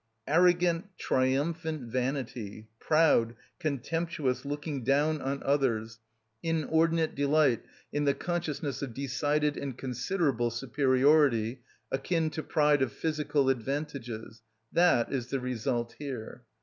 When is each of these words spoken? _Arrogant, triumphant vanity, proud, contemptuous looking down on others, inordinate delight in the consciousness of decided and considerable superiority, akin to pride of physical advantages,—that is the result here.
_Arrogant, 0.33 0.89
triumphant 0.97 1.83
vanity, 1.91 2.67
proud, 2.79 3.35
contemptuous 3.59 4.45
looking 4.45 4.83
down 4.83 5.21
on 5.21 5.43
others, 5.43 5.99
inordinate 6.41 7.13
delight 7.13 7.63
in 7.93 8.05
the 8.05 8.15
consciousness 8.15 8.81
of 8.81 8.95
decided 8.95 9.55
and 9.55 9.77
considerable 9.77 10.49
superiority, 10.49 11.61
akin 11.91 12.31
to 12.31 12.41
pride 12.41 12.81
of 12.81 12.91
physical 12.91 13.47
advantages,—that 13.47 15.13
is 15.13 15.27
the 15.27 15.39
result 15.39 15.93
here. 15.99 16.45